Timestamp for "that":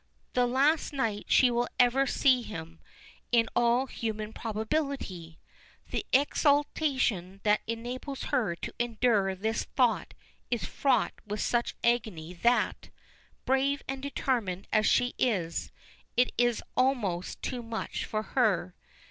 7.43-7.61, 12.33-12.89